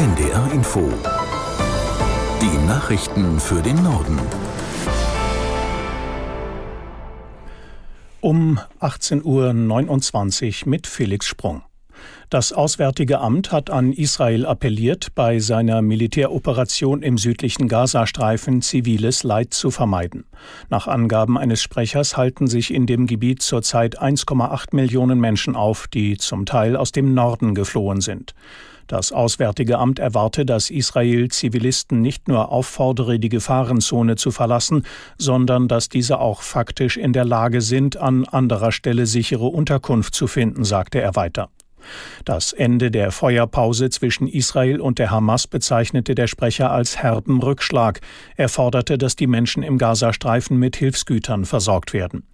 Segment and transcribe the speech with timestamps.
[0.00, 0.88] NDR Info.
[2.40, 4.18] Die Nachrichten für den Norden.
[8.22, 11.64] Um 18.29 Uhr mit Felix Sprung.
[12.30, 19.52] Das Auswärtige Amt hat an Israel appelliert, bei seiner Militäroperation im südlichen Gazastreifen ziviles Leid
[19.52, 20.24] zu vermeiden.
[20.68, 26.16] Nach Angaben eines Sprechers halten sich in dem Gebiet zurzeit 1,8 Millionen Menschen auf, die
[26.18, 28.34] zum Teil aus dem Norden geflohen sind.
[28.90, 34.84] Das Auswärtige Amt erwarte, dass Israel Zivilisten nicht nur auffordere, die Gefahrenzone zu verlassen,
[35.16, 40.26] sondern dass diese auch faktisch in der Lage sind, an anderer Stelle sichere Unterkunft zu
[40.26, 41.50] finden, sagte er weiter.
[42.24, 48.00] Das Ende der Feuerpause zwischen Israel und der Hamas bezeichnete der Sprecher als herben Rückschlag.
[48.36, 52.24] Er forderte, dass die Menschen im Gazastreifen mit Hilfsgütern versorgt werden.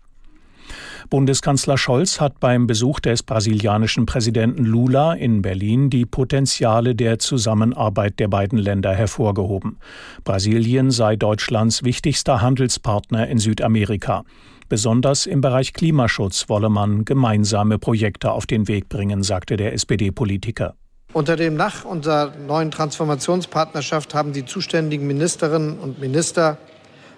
[1.11, 8.19] Bundeskanzler Scholz hat beim Besuch des brasilianischen Präsidenten Lula in Berlin die Potenziale der Zusammenarbeit
[8.19, 9.79] der beiden Länder hervorgehoben.
[10.25, 14.25] Brasilien sei Deutschlands wichtigster Handelspartner in Südamerika.
[14.69, 20.75] Besonders im Bereich Klimaschutz wolle man gemeinsame Projekte auf den Weg bringen, sagte der SPD-Politiker.
[21.13, 26.59] Unter dem Dach unserer neuen Transformationspartnerschaft haben die zuständigen Ministerinnen und Minister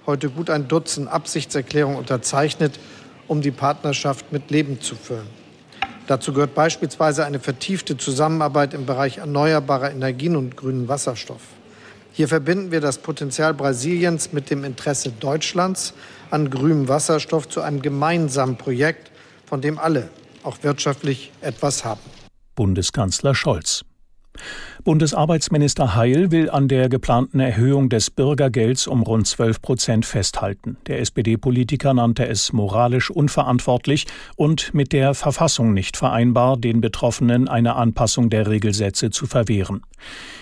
[0.06, 2.78] heute gut ein Dutzend Absichtserklärungen unterzeichnet,
[3.28, 5.28] um die Partnerschaft mit Leben zu füllen.
[6.06, 11.42] Dazu gehört beispielsweise eine vertiefte Zusammenarbeit im Bereich erneuerbarer Energien und grünen Wasserstoff.
[12.14, 15.92] Hier verbinden wir das Potenzial Brasiliens mit dem Interesse Deutschlands
[16.30, 19.12] an grünem Wasserstoff zu einem gemeinsamen Projekt,
[19.46, 20.08] von dem alle,
[20.42, 22.00] auch wirtschaftlich, etwas haben.
[22.56, 23.84] Bundeskanzler Scholz.
[24.84, 30.76] Bundesarbeitsminister Heil will an der geplanten Erhöhung des Bürgergelds um rund 12 Prozent festhalten.
[30.86, 37.74] Der SPD-Politiker nannte es moralisch unverantwortlich und mit der Verfassung nicht vereinbar, den Betroffenen eine
[37.76, 39.82] Anpassung der Regelsätze zu verwehren.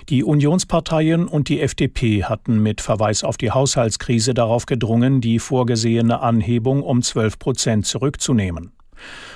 [0.09, 6.21] Die Unionsparteien und die FDP hatten mit Verweis auf die Haushaltskrise darauf gedrungen, die vorgesehene
[6.21, 8.73] Anhebung um 12 Prozent zurückzunehmen.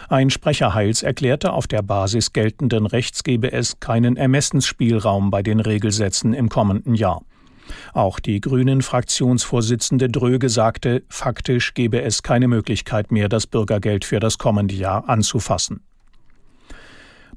[0.09, 5.61] Ein Sprecher Heils erklärte, auf der Basis geltenden Rechts gebe es keinen Ermessensspielraum bei den
[5.61, 7.23] Regelsätzen im kommenden Jahr.
[7.93, 14.21] Auch die Grünen Fraktionsvorsitzende Dröge sagte, faktisch gebe es keine Möglichkeit mehr, das Bürgergeld für
[14.21, 15.85] das kommende Jahr anzufassen.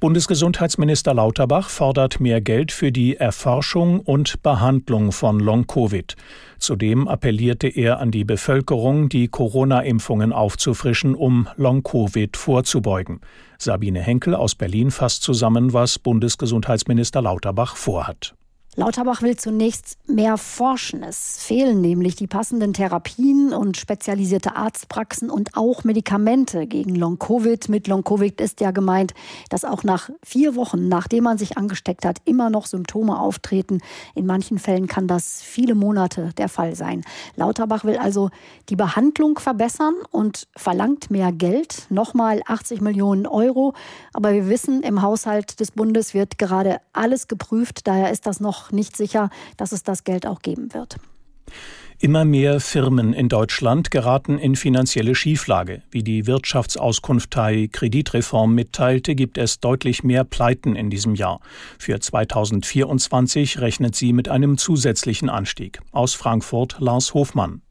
[0.04, 6.18] Bundesgesundheitsminister Lauterbach fordert mehr Geld für die Erforschung und Behandlung von Long-Covid.
[6.58, 13.22] Zudem appellierte er an die Bevölkerung, die Corona-Impfungen aufzufrischen, um Long-Covid vorzubeugen.
[13.58, 18.36] Sabine Henkel aus Berlin fasst zusammen, was Bundesgesundheitsminister Lauterbach vorhat.
[18.76, 21.04] Lauterbach will zunächst mehr forschen.
[21.04, 27.70] Es fehlen nämlich die passenden Therapien und spezialisierte Arztpraxen und auch Medikamente gegen Long-Covid.
[27.70, 29.14] Mit Long-Covid ist ja gemeint,
[29.50, 33.80] dass auch nach vier Wochen, nachdem man sich angesteckt hat, immer noch Symptome auftreten.
[34.16, 37.04] In manchen Fällen kann das viele Monate der Fall sein.
[37.36, 38.32] Lauterbach will also
[38.70, 43.76] die Behandlung verbessern und verlangt mehr Geld, nochmal 80 Millionen Euro.
[44.14, 47.86] Aber wir wissen, im Haushalt des Bundes wird gerade alles geprüft.
[47.86, 50.98] Daher ist das noch nicht sicher, dass es das Geld auch geben wird.
[52.00, 55.84] Immer mehr Firmen in Deutschland geraten in finanzielle Schieflage.
[55.90, 61.40] Wie die Wirtschaftsauskunftei Kreditreform mitteilte, gibt es deutlich mehr Pleiten in diesem Jahr.
[61.80, 65.80] Für 2024 rechnet sie mit einem zusätzlichen Anstieg.
[65.94, 67.62] Aus Frankfurt Lars Hofmann.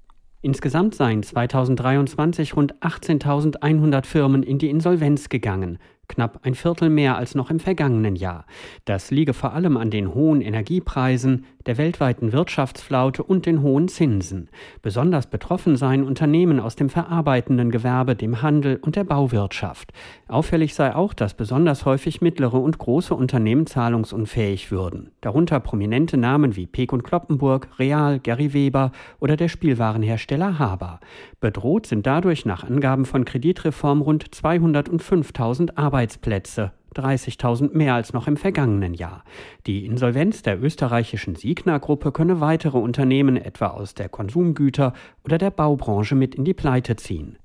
[0.41, 5.79] Insgesamt seien 2023 rund 18.100 Firmen in die Insolvenz gegangen
[6.12, 8.45] knapp ein Viertel mehr als noch im vergangenen Jahr.
[8.84, 14.49] Das liege vor allem an den hohen Energiepreisen, der weltweiten Wirtschaftsflaute und den hohen Zinsen.
[14.83, 19.93] Besonders betroffen seien Unternehmen aus dem verarbeitenden Gewerbe, dem Handel und der Bauwirtschaft.
[20.28, 25.12] Auffällig sei auch, dass besonders häufig mittlere und große Unternehmen zahlungsunfähig würden.
[25.21, 31.00] Darunter prominente Namen wie Peek und Kloppenburg, Real, Gary Weber oder der Spielwarenhersteller Haber.
[31.41, 38.37] Bedroht sind dadurch nach Angaben von Kreditreform rund 205.000 Arbeitsplätze, 30.000 mehr als noch im
[38.37, 39.25] vergangenen Jahr.
[39.67, 44.93] Die Insolvenz der österreichischen Signa-Gruppe könne weitere Unternehmen etwa aus der Konsumgüter-
[45.25, 47.38] oder der Baubranche mit in die Pleite ziehen.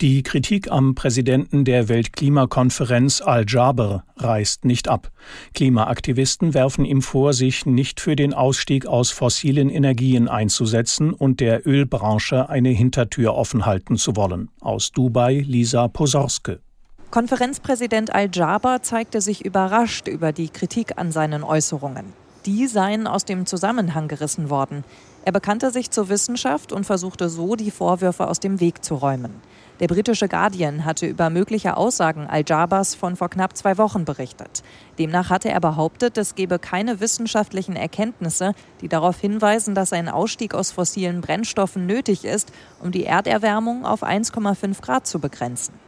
[0.00, 5.10] Die Kritik am Präsidenten der Weltklimakonferenz Al-Jaber reißt nicht ab.
[5.54, 11.66] Klimaaktivisten werfen ihm vor, sich nicht für den Ausstieg aus fossilen Energien einzusetzen und der
[11.66, 14.50] Ölbranche eine Hintertür offen halten zu wollen.
[14.60, 16.60] Aus Dubai Lisa Posorske.
[17.10, 22.12] Konferenzpräsident Al-Jaber zeigte sich überrascht über die Kritik an seinen Äußerungen.
[22.44, 24.84] Die seien aus dem Zusammenhang gerissen worden.
[25.24, 29.40] Er bekannte sich zur Wissenschaft und versuchte so, die Vorwürfe aus dem Weg zu räumen.
[29.80, 34.62] Der britische Guardian hatte über mögliche Aussagen Al-Jabars von vor knapp zwei Wochen berichtet.
[34.98, 38.52] Demnach hatte er behauptet, es gebe keine wissenschaftlichen Erkenntnisse,
[38.82, 44.02] die darauf hinweisen, dass ein Ausstieg aus fossilen Brennstoffen nötig ist, um die Erderwärmung auf
[44.02, 45.87] 1,5 Grad zu begrenzen.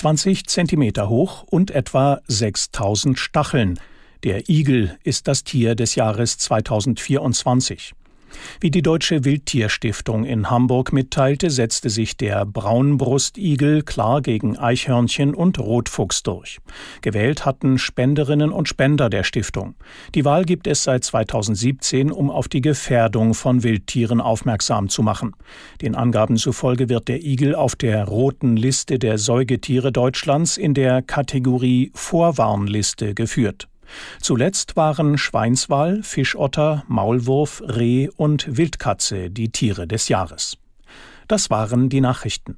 [0.00, 3.78] 20 Zentimeter hoch und etwa 6000 Stacheln.
[4.24, 7.92] Der Igel ist das Tier des Jahres 2024.
[8.60, 15.58] Wie die Deutsche Wildtierstiftung in Hamburg mitteilte, setzte sich der Braunbrustigel klar gegen Eichhörnchen und
[15.58, 16.58] Rotfuchs durch.
[17.02, 19.74] Gewählt hatten Spenderinnen und Spender der Stiftung.
[20.14, 25.32] Die Wahl gibt es seit 2017, um auf die Gefährdung von Wildtieren aufmerksam zu machen.
[25.80, 31.02] Den Angaben zufolge wird der Igel auf der roten Liste der Säugetiere Deutschlands in der
[31.02, 33.69] Kategorie Vorwarnliste geführt.
[34.20, 40.56] Zuletzt waren Schweinswal, Fischotter, Maulwurf, Reh und Wildkatze die Tiere des Jahres.
[41.28, 42.56] Das waren die Nachrichten.